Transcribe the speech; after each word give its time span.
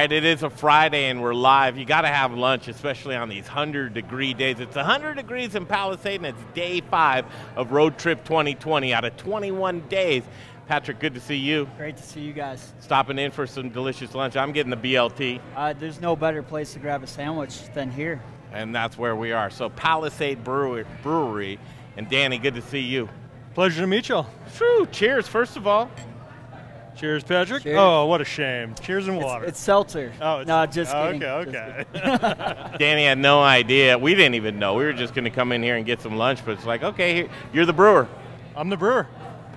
Right, 0.00 0.10
it 0.10 0.24
is 0.24 0.42
a 0.42 0.50
Friday 0.50 1.04
and 1.04 1.22
we're 1.22 1.34
live. 1.34 1.78
You 1.78 1.84
got 1.84 2.00
to 2.00 2.08
have 2.08 2.34
lunch, 2.34 2.66
especially 2.66 3.14
on 3.14 3.28
these 3.28 3.44
100 3.44 3.94
degree 3.94 4.34
days. 4.34 4.58
It's 4.58 4.74
100 4.74 5.14
degrees 5.14 5.54
in 5.54 5.66
Palisade 5.66 6.16
and 6.16 6.26
it's 6.26 6.44
day 6.52 6.80
five 6.80 7.24
of 7.54 7.70
Road 7.70 7.96
Trip 7.96 8.24
2020 8.24 8.92
out 8.92 9.04
of 9.04 9.16
21 9.16 9.86
days. 9.86 10.24
Patrick, 10.66 10.98
good 10.98 11.14
to 11.14 11.20
see 11.20 11.36
you. 11.36 11.68
Great 11.76 11.96
to 11.96 12.02
see 12.02 12.22
you 12.22 12.32
guys. 12.32 12.74
Stopping 12.80 13.20
in 13.20 13.30
for 13.30 13.46
some 13.46 13.70
delicious 13.70 14.16
lunch. 14.16 14.36
I'm 14.36 14.50
getting 14.50 14.70
the 14.70 14.76
BLT. 14.76 15.40
Uh, 15.54 15.74
there's 15.74 16.00
no 16.00 16.16
better 16.16 16.42
place 16.42 16.72
to 16.72 16.80
grab 16.80 17.04
a 17.04 17.06
sandwich 17.06 17.72
than 17.72 17.88
here. 17.92 18.20
And 18.52 18.74
that's 18.74 18.98
where 18.98 19.14
we 19.14 19.30
are. 19.30 19.48
So, 19.48 19.68
Palisade 19.70 20.42
Brewery. 20.42 20.86
Brewery. 21.04 21.60
And 21.96 22.10
Danny, 22.10 22.38
good 22.38 22.56
to 22.56 22.62
see 22.62 22.80
you. 22.80 23.08
Pleasure 23.54 23.82
to 23.82 23.86
meet 23.86 24.08
y'all. 24.08 24.26
True. 24.56 24.86
Cheers, 24.86 25.28
first 25.28 25.56
of 25.56 25.68
all. 25.68 25.88
Cheers, 26.96 27.24
Patrick. 27.24 27.62
Cheers. 27.64 27.76
Oh, 27.78 28.06
what 28.06 28.20
a 28.20 28.24
shame. 28.24 28.74
Cheers 28.80 29.08
and 29.08 29.20
water. 29.20 29.44
it's 29.44 29.58
seltzer. 29.58 30.12
oh, 30.20 30.40
it's, 30.40 30.48
no, 30.48 30.64
just 30.66 30.94
oh, 30.94 31.06
kidding. 31.06 31.24
Okay, 31.24 31.84
Just 31.92 32.24
okay. 32.24 32.76
Danny 32.78 33.04
had 33.04 33.18
no 33.18 33.42
idea. 33.42 33.98
We 33.98 34.14
didn't 34.14 34.36
even 34.36 34.58
know. 34.58 34.74
We 34.74 34.84
were 34.84 34.92
just 34.92 35.14
going 35.14 35.24
to 35.24 35.30
come 35.30 35.50
in 35.52 35.62
here 35.62 35.76
and 35.76 35.84
get 35.84 36.00
some 36.00 36.16
lunch, 36.16 36.44
but 36.44 36.52
it's 36.52 36.66
like, 36.66 36.82
okay, 36.82 37.14
here, 37.14 37.28
you're 37.52 37.66
the 37.66 37.72
brewer. 37.72 38.08
I'm 38.56 38.68
the 38.68 38.76
brewer. 38.76 39.08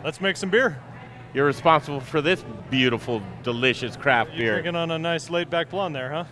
Let's 0.04 0.20
make 0.20 0.38
some 0.38 0.50
beer. 0.50 0.80
You're 1.34 1.46
responsible 1.46 2.00
for 2.00 2.22
this 2.22 2.44
beautiful, 2.72 3.22
delicious 3.44 3.96
craft 3.96 4.32
You're 4.32 4.38
beer. 4.40 4.54
drinking 4.54 4.76
on 4.76 4.90
a 4.92 4.98
nice 4.98 5.30
laid 5.30 5.50
back 5.50 5.70
blonde 5.70 5.96
there, 5.96 6.10
huh? 6.12 6.24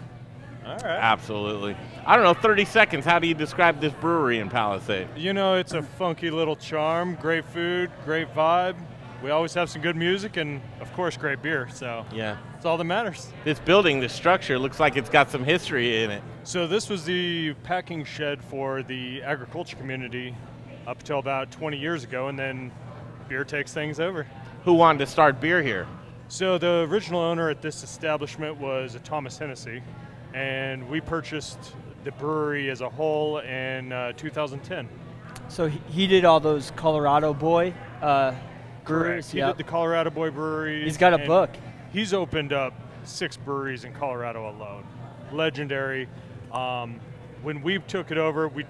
All 0.66 0.74
right. 0.78 0.84
Absolutely. 0.84 1.78
I 2.08 2.16
don't 2.16 2.24
know, 2.24 2.34
30 2.34 2.66
seconds. 2.66 3.06
How 3.06 3.20
do 3.20 3.28
you 3.28 3.36
describe 3.36 3.80
this 3.80 3.94
brewery 3.94 4.40
in 4.40 4.50
Palisade? 4.50 5.08
You 5.16 5.34
know, 5.34 5.56
it's 5.56 5.74
a 5.74 5.84
funky 5.84 6.32
little 6.32 6.56
charm, 6.56 7.16
great 7.22 7.46
food, 7.46 7.92
great 8.04 8.34
vibe. 8.34 8.76
We 9.24 9.32
always 9.32 9.54
have 9.56 9.70
some 9.70 9.82
good 9.82 9.96
music 9.96 10.38
and, 10.38 10.62
of 10.82 10.92
course, 10.94 11.18
great 11.18 11.42
beer. 11.42 11.68
So 11.74 12.06
Yeah. 12.12 12.38
it's 12.56 12.66
all 12.66 12.78
that 12.78 12.84
matters. 12.84 13.32
This 13.44 13.60
building, 13.60 14.00
this 14.00 14.14
structure, 14.14 14.60
looks 14.60 14.80
like 14.80 14.98
it's 14.98 15.10
got 15.10 15.32
some 15.32 15.44
history 15.44 16.04
in 16.04 16.12
it. 16.12 16.22
So 16.44 16.68
this 16.68 16.90
was 16.90 17.06
the 17.06 17.54
packing 17.64 18.04
shed 18.06 18.44
for 18.44 18.84
the 18.84 19.24
agriculture 19.24 19.78
community 19.78 20.36
up 20.86 21.00
until 21.00 21.20
about 21.20 21.50
20 21.52 21.78
years 21.78 22.04
ago, 22.04 22.28
and 22.28 22.38
then 22.38 22.72
beer 23.28 23.44
takes 23.44 23.74
things 23.74 24.00
over. 24.00 24.28
Who 24.66 24.74
wanted 24.74 25.00
to 25.00 25.08
start 25.08 25.40
beer 25.42 25.64
here? 25.64 25.88
So 26.28 26.58
the 26.58 26.88
original 26.90 27.22
owner 27.22 27.50
at 27.50 27.62
this 27.62 27.84
establishment 27.84 28.58
was 28.60 28.98
Thomas 29.04 29.38
Hennessy, 29.38 29.82
and 30.34 30.88
we 30.90 31.02
purchased 31.02 31.74
the 32.04 32.12
brewery 32.12 32.70
as 32.70 32.82
a 32.82 32.90
whole 32.90 33.40
in 33.40 33.92
uh, 33.92 34.12
2010. 34.14 34.88
so 35.48 35.68
he, 35.68 35.82
he 35.90 36.06
did 36.08 36.26
all 36.26 36.40
those 36.40 36.72
Colorado 36.76 37.34
boy 37.34 37.74
uh, 38.04 38.34
breweries. 38.86 39.32
He 39.32 39.40
Yep. 39.40 39.58
did 39.58 39.66
the 39.66 39.70
Colorado 39.70 40.10
Boy 40.10 40.30
breweries. 40.32 40.84
He's 40.86 40.98
got 40.98 41.14
a 41.14 41.26
book. 41.26 41.52
He's 41.92 42.14
opened 42.14 42.54
up 42.54 42.74
six 43.04 43.38
breweries 43.38 43.84
in 43.84 43.94
Colorado 43.94 44.50
alone. 44.50 44.84
Legendary. 45.32 46.08
Um, 46.52 47.00
when 47.44 47.62
we 47.62 47.80
took 47.80 48.12
it 48.12 48.18
over, 48.18 48.48
we 48.48 48.66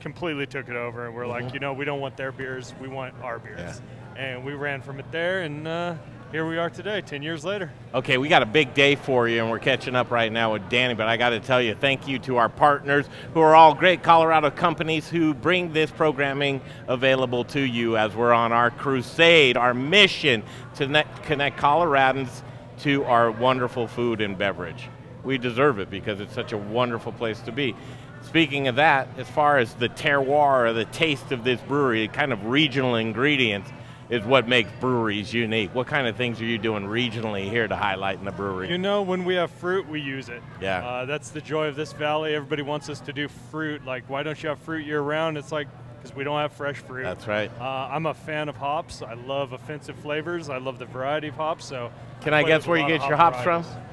completely 0.00 0.46
took 0.46 0.68
it 0.68 0.76
over, 0.76 1.06
and 1.06 1.14
we're 1.14 1.26
like, 1.26 1.52
you 1.52 1.60
know, 1.60 1.72
we 1.72 1.84
don't 1.84 2.00
want 2.00 2.16
their 2.16 2.32
beers, 2.32 2.72
we 2.80 2.88
want 2.88 3.14
our 3.22 3.38
beers. 3.38 3.82
And 4.16 4.44
we 4.44 4.54
ran 4.54 4.80
from 4.80 4.98
it 4.98 5.10
there, 5.12 5.42
and 5.42 5.66
uh, 5.68 5.94
here 6.30 6.46
we 6.46 6.58
are 6.58 6.70
today, 6.70 7.00
10 7.00 7.24
years 7.24 7.44
later. 7.44 7.72
Okay, 7.92 8.16
we 8.16 8.28
got 8.28 8.42
a 8.42 8.46
big 8.46 8.72
day 8.72 8.94
for 8.94 9.28
you, 9.28 9.40
and 9.40 9.50
we're 9.50 9.58
catching 9.58 9.96
up 9.96 10.12
right 10.12 10.30
now 10.30 10.52
with 10.52 10.68
Danny. 10.68 10.94
But 10.94 11.08
I 11.08 11.16
got 11.16 11.30
to 11.30 11.40
tell 11.40 11.60
you, 11.60 11.74
thank 11.74 12.06
you 12.06 12.20
to 12.20 12.36
our 12.36 12.48
partners, 12.48 13.06
who 13.34 13.40
are 13.40 13.56
all 13.56 13.74
great 13.74 14.04
Colorado 14.04 14.50
companies 14.50 15.08
who 15.08 15.34
bring 15.34 15.72
this 15.72 15.90
programming 15.90 16.60
available 16.86 17.44
to 17.46 17.60
you 17.60 17.96
as 17.96 18.14
we're 18.14 18.32
on 18.32 18.52
our 18.52 18.70
crusade, 18.70 19.56
our 19.56 19.74
mission 19.74 20.44
to 20.76 20.86
ne- 20.86 21.04
connect 21.24 21.58
Coloradans 21.58 22.42
to 22.80 23.04
our 23.04 23.32
wonderful 23.32 23.88
food 23.88 24.20
and 24.20 24.38
beverage. 24.38 24.88
We 25.24 25.36
deserve 25.36 25.80
it 25.80 25.90
because 25.90 26.20
it's 26.20 26.34
such 26.34 26.52
a 26.52 26.58
wonderful 26.58 27.12
place 27.12 27.40
to 27.40 27.52
be. 27.52 27.74
Speaking 28.22 28.68
of 28.68 28.76
that, 28.76 29.08
as 29.18 29.28
far 29.28 29.58
as 29.58 29.74
the 29.74 29.88
terroir 29.88 30.68
or 30.68 30.72
the 30.72 30.84
taste 30.86 31.32
of 31.32 31.42
this 31.42 31.60
brewery, 31.62 32.06
kind 32.06 32.32
of 32.32 32.44
regional 32.46 32.94
ingredients 32.94 33.70
is 34.10 34.24
what 34.24 34.48
makes 34.48 34.70
breweries 34.80 35.32
unique. 35.32 35.74
What 35.74 35.86
kind 35.86 36.06
of 36.06 36.16
things 36.16 36.40
are 36.40 36.44
you 36.44 36.58
doing 36.58 36.84
regionally 36.84 37.48
here 37.48 37.68
to 37.68 37.76
highlight 37.76 38.18
in 38.18 38.24
the 38.24 38.32
brewery? 38.32 38.68
You 38.68 38.78
know, 38.78 39.02
when 39.02 39.24
we 39.24 39.34
have 39.36 39.50
fruit, 39.52 39.88
we 39.88 40.00
use 40.00 40.28
it. 40.28 40.42
Yeah. 40.60 40.86
Uh, 40.86 41.04
that's 41.06 41.30
the 41.30 41.40
joy 41.40 41.68
of 41.68 41.76
this 41.76 41.92
valley. 41.92 42.34
Everybody 42.34 42.62
wants 42.62 42.88
us 42.88 43.00
to 43.02 43.12
do 43.12 43.28
fruit. 43.28 43.84
Like, 43.84 44.08
why 44.10 44.22
don't 44.22 44.40
you 44.42 44.48
have 44.48 44.58
fruit 44.58 44.84
year 44.84 45.00
round? 45.00 45.38
It's 45.38 45.52
like, 45.52 45.68
because 46.02 46.16
we 46.16 46.24
don't 46.24 46.38
have 46.38 46.52
fresh 46.52 46.78
fruit. 46.78 47.04
That's 47.04 47.26
right. 47.28 47.50
Uh, 47.60 47.88
I'm 47.90 48.06
a 48.06 48.14
fan 48.14 48.48
of 48.48 48.56
hops. 48.56 49.02
I 49.02 49.14
love 49.14 49.52
offensive 49.52 49.96
flavors. 49.96 50.48
I 50.48 50.58
love 50.58 50.78
the 50.78 50.86
variety 50.86 51.28
of 51.28 51.34
hops. 51.34 51.64
So, 51.66 51.92
Can 52.20 52.34
I 52.34 52.42
play 52.42 52.50
guess 52.50 52.66
where 52.66 52.78
you 52.78 52.88
get 52.88 53.06
your 53.06 53.16
hop 53.16 53.34
hops 53.34 53.44
from? 53.44 53.62
varieties. 53.62 53.86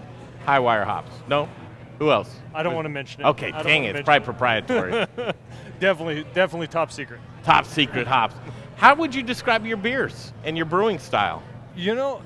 High 0.46 0.60
wire 0.60 0.86
hops. 0.86 1.12
No? 1.28 1.50
Who 2.00 2.12
else? 2.12 2.34
I 2.54 2.64
don't 2.64 2.76
want 2.76 2.86
to 2.86 2.90
mention 2.90 3.22
it. 3.22 3.26
Okay, 3.26 3.52
dang 3.52 3.86
it. 3.86 3.96
It's 3.96 4.06
probably 4.06 4.24
proprietary. 4.24 5.08
definitely, 5.80 6.26
definitely 6.34 6.68
top 6.68 6.92
secret. 6.92 7.20
Top 7.44 7.66
secret 7.66 8.08
hops. 8.08 8.36
How 8.78 8.94
would 8.96 9.14
you 9.16 9.24
describe 9.24 9.66
your 9.66 9.78
beers 9.78 10.34
and 10.44 10.56
your 10.56 10.66
brewing 10.66 11.00
style? 11.00 11.42
You 11.76 11.96
know, 11.96 12.22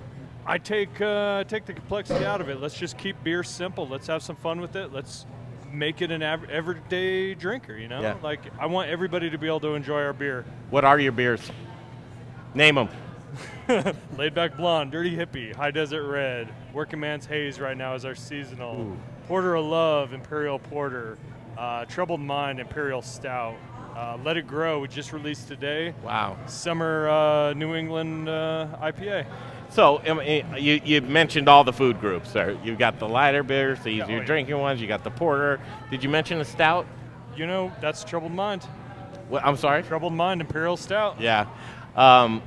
I 0.45 0.57
take 0.57 0.99
uh, 1.01 1.43
take 1.45 1.65
the 1.65 1.73
complexity 1.73 2.25
out 2.25 2.41
of 2.41 2.49
it. 2.49 2.59
Let's 2.59 2.77
just 2.77 2.97
keep 2.97 3.21
beer 3.23 3.43
simple. 3.43 3.87
Let's 3.87 4.07
have 4.07 4.21
some 4.21 4.35
fun 4.35 4.59
with 4.59 4.75
it. 4.75 4.91
Let's 4.91 5.25
make 5.71 6.01
it 6.01 6.11
an 6.11 6.21
aver- 6.21 6.49
everyday 6.51 7.33
drinker. 7.35 7.77
You 7.77 7.87
know, 7.87 8.01
Yeah. 8.01 8.15
like 8.21 8.41
I 8.59 8.65
want 8.65 8.89
everybody 8.89 9.29
to 9.29 9.37
be 9.37 9.47
able 9.47 9.61
to 9.61 9.75
enjoy 9.75 10.01
our 10.01 10.13
beer. 10.13 10.43
What 10.69 10.83
are 10.83 10.99
your 10.99 11.13
beers? 11.13 11.41
Name 12.53 12.75
them. 12.75 12.89
Laid 14.17 14.33
back 14.33 14.57
blonde, 14.57 14.91
dirty 14.91 15.15
hippie, 15.15 15.55
high 15.55 15.71
desert 15.71 16.05
red, 16.05 16.49
working 16.73 16.99
man's 16.99 17.25
haze 17.25 17.61
right 17.61 17.77
now 17.77 17.95
is 17.95 18.03
our 18.03 18.15
seasonal. 18.15 18.75
Ooh. 18.75 18.97
Porter 19.29 19.55
of 19.55 19.63
love, 19.65 20.11
imperial 20.11 20.59
porter, 20.59 21.17
uh, 21.57 21.85
troubled 21.85 22.19
mind, 22.19 22.59
imperial 22.59 23.01
stout. 23.01 23.55
Uh, 23.95 24.17
Let 24.23 24.37
it 24.37 24.47
grow, 24.47 24.79
we 24.79 24.87
just 24.87 25.11
released 25.11 25.47
today. 25.47 25.93
Wow. 26.03 26.37
Summer 26.47 27.09
uh, 27.09 27.53
New 27.53 27.75
England 27.75 28.29
uh, 28.29 28.67
IPA. 28.81 29.25
So 29.69 30.01
you, 30.57 30.81
you 30.83 31.01
mentioned 31.01 31.47
all 31.47 31.63
the 31.63 31.73
food 31.73 31.99
groups. 31.99 32.31
there. 32.33 32.57
You 32.63 32.75
got 32.75 32.99
the 32.99 33.07
lighter 33.07 33.43
beers, 33.43 33.79
the 33.83 33.91
Yeah, 33.91 34.05
oh, 34.05 34.09
yeah. 34.09 34.23
drinking 34.23 34.57
ones. 34.57 34.81
You 34.81 34.87
got 34.87 35.03
the 35.03 35.11
porter. 35.11 35.59
Did 35.89 36.03
you 36.03 36.09
mention 36.09 36.39
the 36.39 36.45
stout? 36.45 36.85
You 37.35 37.47
know, 37.47 37.71
that's 37.81 38.03
troubled 38.03 38.33
mind. 38.33 38.63
What, 39.29 39.45
I'm 39.45 39.55
sorry. 39.55 39.83
Troubled 39.83 40.13
mind, 40.13 40.41
imperial 40.41 40.75
stout. 40.77 41.21
Yeah. 41.21 41.47
Um, 41.95 42.41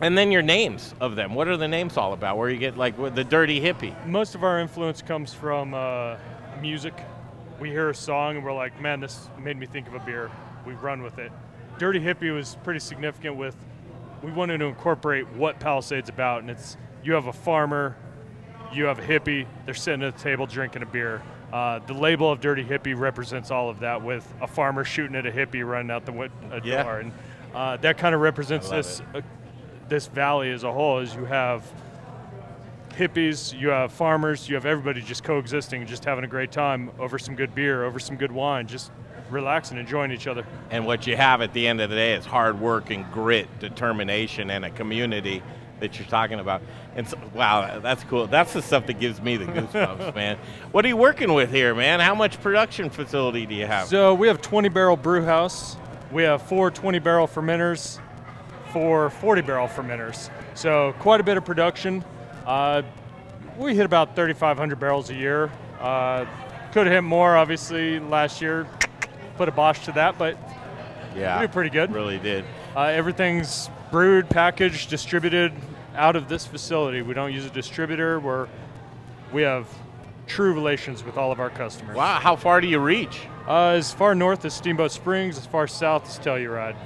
and 0.00 0.16
then 0.16 0.32
your 0.32 0.40
names 0.40 0.94
of 1.00 1.14
them. 1.14 1.34
What 1.34 1.46
are 1.48 1.58
the 1.58 1.68
names 1.68 1.96
all 1.98 2.14
about? 2.14 2.38
Where 2.38 2.48
you 2.48 2.56
get 2.58 2.78
like 2.78 2.96
the 3.14 3.24
dirty 3.24 3.60
hippie? 3.60 3.94
Most 4.06 4.34
of 4.34 4.42
our 4.42 4.60
influence 4.60 5.02
comes 5.02 5.34
from 5.34 5.74
uh, 5.74 6.16
music. 6.60 6.94
We 7.60 7.68
hear 7.68 7.90
a 7.90 7.94
song 7.94 8.36
and 8.36 8.44
we're 8.44 8.54
like, 8.54 8.80
man, 8.80 9.00
this 9.00 9.28
made 9.38 9.58
me 9.58 9.66
think 9.66 9.86
of 9.88 9.94
a 9.94 10.00
beer. 10.00 10.30
We 10.66 10.74
run 10.74 11.02
with 11.02 11.18
it. 11.18 11.32
Dirty 11.78 12.00
Hippie 12.00 12.34
was 12.34 12.56
pretty 12.62 12.80
significant 12.80 13.36
with, 13.36 13.56
we 14.22 14.30
wanted 14.30 14.58
to 14.58 14.66
incorporate 14.66 15.26
what 15.32 15.58
Palisade's 15.60 16.08
about. 16.08 16.42
And 16.42 16.50
it's, 16.50 16.76
you 17.02 17.14
have 17.14 17.26
a 17.26 17.32
farmer, 17.32 17.96
you 18.72 18.84
have 18.84 18.98
a 18.98 19.02
hippie, 19.02 19.46
they're 19.64 19.74
sitting 19.74 20.02
at 20.02 20.16
the 20.16 20.22
table 20.22 20.46
drinking 20.46 20.82
a 20.82 20.86
beer. 20.86 21.22
Uh, 21.52 21.78
the 21.86 21.94
label 21.94 22.30
of 22.30 22.40
Dirty 22.40 22.62
Hippie 22.64 22.96
represents 22.96 23.50
all 23.50 23.68
of 23.70 23.80
that 23.80 24.02
with 24.02 24.30
a 24.40 24.46
farmer 24.46 24.84
shooting 24.84 25.16
at 25.16 25.26
a 25.26 25.30
hippie 25.32 25.66
running 25.66 25.90
out 25.90 26.04
the 26.04 26.12
win- 26.12 26.30
a 26.52 26.60
Yeah. 26.62 26.82
door. 26.82 26.98
And 27.00 27.12
uh, 27.54 27.76
that 27.78 27.98
kind 27.98 28.14
of 28.14 28.20
represents 28.20 28.68
this, 28.68 29.02
uh, 29.14 29.22
this 29.88 30.06
valley 30.06 30.50
as 30.52 30.62
a 30.62 30.70
whole, 30.72 30.98
is 30.98 31.14
you 31.14 31.24
have 31.24 31.64
hippies, 32.90 33.58
you 33.58 33.68
have 33.70 33.92
farmers, 33.92 34.48
you 34.48 34.54
have 34.54 34.66
everybody 34.66 35.00
just 35.00 35.24
coexisting, 35.24 35.86
just 35.86 36.04
having 36.04 36.24
a 36.24 36.28
great 36.28 36.52
time 36.52 36.90
over 36.98 37.18
some 37.18 37.34
good 37.34 37.54
beer, 37.54 37.84
over 37.84 37.98
some 37.98 38.16
good 38.16 38.30
wine, 38.32 38.66
just 38.66 38.92
relaxing, 39.30 39.78
and 39.78 39.86
enjoying 39.86 40.12
each 40.12 40.26
other. 40.26 40.46
And 40.70 40.86
what 40.86 41.06
you 41.06 41.16
have 41.16 41.40
at 41.40 41.52
the 41.52 41.66
end 41.66 41.80
of 41.80 41.90
the 41.90 41.96
day 41.96 42.14
is 42.14 42.24
hard 42.24 42.60
work 42.60 42.90
and 42.90 43.10
grit, 43.12 43.46
determination, 43.58 44.50
and 44.50 44.64
a 44.64 44.70
community 44.70 45.42
that 45.80 45.98
you're 45.98 46.08
talking 46.08 46.38
about. 46.38 46.62
And 46.94 47.08
so, 47.08 47.18
wow, 47.34 47.80
that's 47.80 48.04
cool. 48.04 48.26
That's 48.26 48.52
the 48.52 48.62
stuff 48.62 48.86
that 48.86 49.00
gives 49.00 49.20
me 49.20 49.36
the 49.36 49.46
goosebumps, 49.46 50.14
man. 50.14 50.38
What 50.72 50.84
are 50.84 50.88
you 50.88 50.96
working 50.96 51.32
with 51.32 51.50
here, 51.50 51.74
man? 51.74 52.00
How 52.00 52.14
much 52.14 52.40
production 52.40 52.90
facility 52.90 53.46
do 53.46 53.54
you 53.54 53.66
have? 53.66 53.88
So 53.88 54.14
we 54.14 54.28
have 54.28 54.40
20 54.42 54.68
barrel 54.68 54.96
brew 54.96 55.24
house. 55.24 55.76
We 56.12 56.24
have 56.24 56.42
four 56.42 56.70
20 56.70 56.98
barrel 56.98 57.28
fermenters, 57.28 58.00
four 58.72 59.10
40 59.10 59.42
barrel 59.42 59.68
fermenters. 59.68 60.28
So 60.54 60.94
quite 60.98 61.20
a 61.20 61.24
bit 61.24 61.36
of 61.36 61.44
production. 61.44 62.04
Uh, 62.44 62.82
we 63.56 63.74
hit 63.74 63.84
about 63.84 64.16
3,500 64.16 64.80
barrels 64.80 65.10
a 65.10 65.14
year. 65.14 65.50
Uh, 65.78 66.26
could 66.72 66.86
have 66.86 66.94
hit 66.94 67.02
more, 67.02 67.36
obviously, 67.36 68.00
last 68.00 68.40
year. 68.40 68.66
Put 69.40 69.48
a 69.48 69.52
Bosch 69.52 69.86
to 69.86 69.92
that, 69.92 70.18
but 70.18 70.36
yeah, 71.16 71.40
we 71.40 71.46
do 71.46 71.52
pretty 71.54 71.70
good. 71.70 71.90
Really 71.94 72.18
did. 72.18 72.44
Uh, 72.76 72.82
everything's 72.82 73.70
brewed, 73.90 74.28
packaged, 74.28 74.90
distributed 74.90 75.50
out 75.94 76.14
of 76.14 76.28
this 76.28 76.44
facility. 76.44 77.00
We 77.00 77.14
don't 77.14 77.32
use 77.32 77.46
a 77.46 77.50
distributor. 77.50 78.20
We're, 78.20 78.48
we 79.32 79.40
have 79.40 79.66
true 80.26 80.52
relations 80.52 81.02
with 81.02 81.16
all 81.16 81.32
of 81.32 81.40
our 81.40 81.48
customers. 81.48 81.96
Wow, 81.96 82.20
how 82.20 82.36
far 82.36 82.60
do 82.60 82.66
you 82.66 82.80
reach? 82.80 83.18
Uh, 83.48 83.68
as 83.68 83.94
far 83.94 84.14
north 84.14 84.44
as 84.44 84.52
Steamboat 84.52 84.92
Springs, 84.92 85.38
as 85.38 85.46
far 85.46 85.66
south 85.66 86.06
as 86.06 86.18
Telluride. 86.18 86.76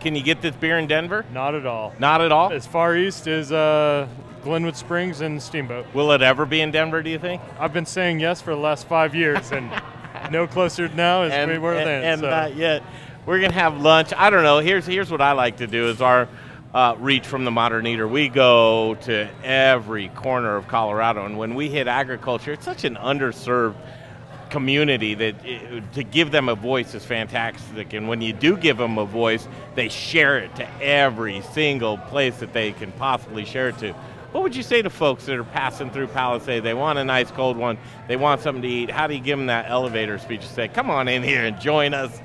Can 0.00 0.14
you 0.14 0.22
get 0.22 0.42
this 0.42 0.54
beer 0.54 0.78
in 0.78 0.88
Denver? 0.88 1.24
Not 1.32 1.54
at 1.54 1.64
all. 1.64 1.94
Not 1.98 2.20
at 2.20 2.30
all. 2.30 2.52
As 2.52 2.66
far 2.66 2.94
east 2.94 3.26
as 3.26 3.50
uh, 3.52 4.06
Glenwood 4.44 4.76
Springs 4.76 5.22
and 5.22 5.42
Steamboat. 5.42 5.86
Will 5.94 6.12
it 6.12 6.20
ever 6.20 6.44
be 6.44 6.60
in 6.60 6.72
Denver? 6.72 7.02
Do 7.02 7.08
you 7.08 7.18
think? 7.18 7.40
I've 7.58 7.72
been 7.72 7.86
saying 7.86 8.20
yes 8.20 8.42
for 8.42 8.50
the 8.50 8.60
last 8.60 8.86
five 8.86 9.14
years, 9.14 9.50
and 9.50 9.70
no 10.32 10.46
closer 10.46 10.88
now 10.88 11.22
as 11.22 11.48
we 11.48 11.58
were 11.58 11.74
and, 11.74 11.86
then. 11.86 12.04
and 12.04 12.20
so. 12.20 12.30
not 12.30 12.56
yet. 12.56 12.82
We're 13.24 13.40
gonna 13.40 13.52
have 13.52 13.80
lunch. 13.80 14.12
I 14.16 14.30
don't 14.30 14.42
know. 14.42 14.58
Here's 14.58 14.86
here's 14.86 15.10
what 15.10 15.20
I 15.20 15.32
like 15.32 15.58
to 15.58 15.68
do: 15.68 15.88
is 15.88 16.00
our 16.00 16.28
uh, 16.74 16.96
reach 16.98 17.26
from 17.26 17.44
the 17.44 17.50
modern 17.50 17.86
eater. 17.86 18.08
We 18.08 18.28
go 18.28 18.96
to 19.02 19.28
every 19.44 20.08
corner 20.08 20.56
of 20.56 20.66
Colorado, 20.66 21.24
and 21.24 21.38
when 21.38 21.54
we 21.54 21.68
hit 21.68 21.86
agriculture, 21.86 22.52
it's 22.52 22.64
such 22.64 22.84
an 22.84 22.96
underserved 22.96 23.76
community 24.50 25.14
that 25.14 25.34
it, 25.46 25.92
to 25.94 26.04
give 26.04 26.30
them 26.30 26.48
a 26.48 26.54
voice 26.54 26.94
is 26.94 27.04
fantastic. 27.04 27.92
And 27.92 28.08
when 28.08 28.20
you 28.20 28.32
do 28.32 28.56
give 28.56 28.76
them 28.76 28.98
a 28.98 29.04
voice, 29.04 29.48
they 29.74 29.88
share 29.88 30.38
it 30.38 30.54
to 30.56 30.68
every 30.82 31.40
single 31.52 31.96
place 31.96 32.36
that 32.38 32.52
they 32.52 32.72
can 32.72 32.92
possibly 32.92 33.44
share 33.44 33.68
it 33.68 33.78
to. 33.78 33.94
What 34.32 34.42
would 34.42 34.56
you 34.56 34.62
say 34.62 34.82
to 34.82 34.90
folks 34.90 35.26
that 35.26 35.36
are 35.36 35.44
passing 35.44 35.90
through 35.90 36.08
Palisade? 36.08 36.62
They 36.62 36.74
want 36.74 36.98
a 36.98 37.04
nice 37.04 37.30
cold 37.30 37.56
one. 37.56 37.78
They 38.08 38.16
want 38.16 38.40
something 38.40 38.62
to 38.62 38.68
eat. 38.68 38.90
How 38.90 39.06
do 39.06 39.14
you 39.14 39.20
give 39.20 39.38
them 39.38 39.46
that 39.46 39.70
elevator 39.70 40.18
speech? 40.18 40.42
You 40.42 40.48
say, 40.48 40.68
"Come 40.68 40.90
on 40.90 41.06
in 41.06 41.22
here 41.22 41.44
and 41.44 41.60
join 41.60 41.92
us." 41.92 42.18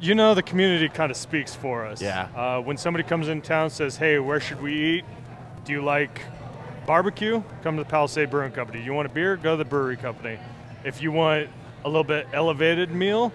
You 0.00 0.14
know, 0.14 0.34
the 0.34 0.42
community 0.42 0.88
kind 0.88 1.10
of 1.10 1.16
speaks 1.16 1.54
for 1.54 1.84
us. 1.84 2.00
Yeah. 2.00 2.28
Uh, 2.36 2.60
when 2.60 2.76
somebody 2.76 3.02
comes 3.02 3.26
in 3.26 3.40
town 3.42 3.64
and 3.64 3.72
says, 3.72 3.96
hey, 3.96 4.20
where 4.20 4.38
should 4.38 4.62
we 4.62 4.72
eat? 4.72 5.04
Do 5.64 5.72
you 5.72 5.82
like 5.82 6.22
barbecue? 6.86 7.42
Come 7.64 7.76
to 7.76 7.82
the 7.82 7.88
Palisade 7.88 8.30
Brewing 8.30 8.52
Company. 8.52 8.80
You 8.80 8.94
want 8.94 9.06
a 9.06 9.08
beer? 9.08 9.36
Go 9.36 9.54
to 9.54 9.56
the 9.56 9.68
brewery 9.68 9.96
company. 9.96 10.38
If 10.84 11.02
you 11.02 11.10
want 11.10 11.48
a 11.84 11.88
little 11.88 12.04
bit 12.04 12.28
elevated 12.32 12.92
meal, 12.92 13.32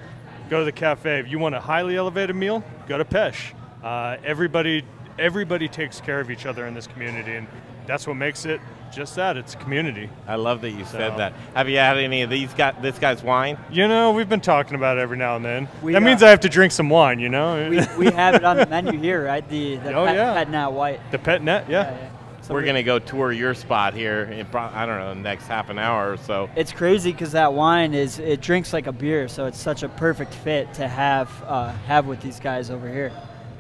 go 0.50 0.60
to 0.60 0.66
the 0.66 0.72
cafe. 0.72 1.20
If 1.20 1.28
you 1.30 1.38
want 1.38 1.54
a 1.54 1.60
highly 1.60 1.98
elevated 1.98 2.36
meal, 2.36 2.64
go 2.88 2.98
to 2.98 3.04
Pêche. 3.04 3.54
Uh, 3.84 4.16
everybody, 4.24 4.86
everybody 5.20 5.68
takes 5.68 6.00
care 6.00 6.22
of 6.22 6.32
each 6.32 6.46
other 6.46 6.66
in 6.66 6.74
this 6.74 6.88
community, 6.88 7.36
and 7.36 7.48
that's 7.86 8.08
what 8.08 8.16
makes 8.16 8.46
it 8.46 8.62
just 8.94 9.16
that. 9.16 9.38
It's 9.38 9.56
a 9.56 9.58
community. 9.58 10.10
I 10.28 10.36
love 10.36 10.62
that 10.62 10.72
you 10.72 10.86
said 10.86 11.18
that. 11.18 11.34
Have 11.56 11.68
you 11.68 11.78
had 11.78 11.98
any 11.98 12.22
of 12.22 12.30
these? 12.30 12.54
Got 12.54 12.82
this 12.82 13.00
guy's 13.00 13.24
wine? 13.24 13.58
You 13.72 13.88
know, 13.88 14.12
we've 14.12 14.30
been 14.30 14.42
talking 14.42 14.76
about 14.76 14.98
it 14.98 15.02
every 15.02 15.18
now 15.18 15.36
and 15.36 15.44
then. 15.44 15.68
We, 15.82 15.94
that 15.94 16.02
uh, 16.02 16.06
means 16.06 16.22
I 16.22 16.30
have 16.30 16.42
to 16.42 16.50
drink 16.50 16.72
some 16.72 16.90
wine. 16.90 17.20
You 17.20 17.30
know, 17.30 17.70
We, 17.70 18.06
we 18.06 18.12
have 18.12 18.36
it 18.36 18.44
on 18.44 18.58
the 18.58 18.66
menu 18.68 19.00
here, 19.00 19.26
right? 19.26 19.48
The, 19.50 19.78
the 19.78 19.94
Oh, 19.94 20.06
pet, 20.06 20.16
yeah. 20.16 20.34
pet 20.34 20.50
Nat 20.50 20.70
white. 20.70 21.00
the 21.12 21.18
pet 21.20 21.42
nat. 21.42 21.66
Yeah. 21.70 21.90
Yeah, 21.92 21.98
yeah. 21.98 22.10
So 22.42 22.54
We're 22.54 22.60
we- 22.60 22.68
gonna 22.68 22.84
go 22.84 23.00
tour 23.00 23.32
your 23.32 23.54
spot 23.54 23.94
here. 23.94 24.24
In, 24.26 24.46
I 24.54 24.86
don't 24.86 25.00
know, 25.00 25.14
the 25.16 25.22
next 25.22 25.48
half 25.48 25.70
an 25.70 25.80
hour 25.80 26.12
or 26.12 26.18
so. 26.18 26.50
It's 26.58 26.74
crazy 26.74 27.12
because 27.14 27.32
that 27.32 27.54
wine 27.54 27.94
is 27.94 28.20
it 28.20 28.42
drinks 28.42 28.74
like 28.74 28.86
a 28.86 28.92
beer, 28.92 29.28
so 29.30 29.46
it's 29.46 29.60
such 29.60 29.82
a 29.82 29.88
perfect 29.90 30.34
fit 30.36 30.72
to 30.76 30.88
have 30.88 31.32
uh, 31.48 31.72
have 31.88 32.06
with 32.06 32.20
these 32.22 32.40
guys 32.42 32.70
over 32.70 32.88
here. 32.92 33.12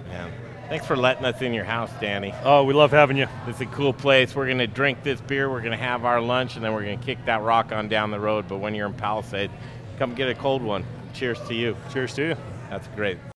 Man, 0.09 0.31
thanks 0.73 0.87
for 0.87 0.95
letting 0.95 1.23
us 1.23 1.39
in 1.39 1.53
your 1.53 1.63
house, 1.63 1.91
Danny. 2.01 2.33
Oh, 2.43 2.63
we 2.63 2.73
love 2.73 2.89
having 2.89 3.15
you. 3.15 3.27
It's 3.45 3.61
a 3.61 3.65
cool 3.67 3.93
place. 3.93 4.35
We're 4.35 4.47
gonna 4.47 4.65
drink 4.65 5.03
this 5.03 5.21
beer. 5.21 5.47
We're 5.47 5.61
gonna 5.61 5.77
have 5.77 6.03
our 6.03 6.19
lunch, 6.19 6.55
and 6.55 6.65
then 6.65 6.73
we're 6.73 6.81
gonna 6.81 6.97
kick 6.97 7.23
that 7.25 7.43
rock 7.43 7.71
on 7.71 7.89
down 7.89 8.09
the 8.09 8.19
road. 8.19 8.45
But 8.47 8.57
when 8.57 8.73
you're 8.73 8.87
in 8.87 8.95
Palisade, 8.95 9.51
come 9.99 10.15
get 10.15 10.29
a 10.29 10.33
cold 10.33 10.63
one. 10.63 10.83
Cheers 11.13 11.39
to 11.47 11.53
you. 11.53 11.77
Cheers 11.93 12.15
to 12.15 12.29
you. 12.29 12.35
That's 12.71 12.87
great. 12.95 13.19